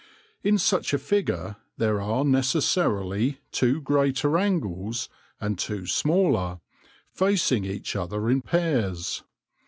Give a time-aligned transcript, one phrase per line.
[0.41, 6.59] In such a figure there are necessarily two greater angles and two smaller,
[7.11, 9.21] facing each other in pairs.